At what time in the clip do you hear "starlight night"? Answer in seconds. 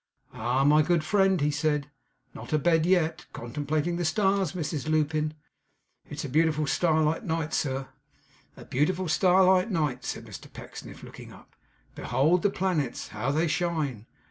6.65-7.53, 9.07-10.03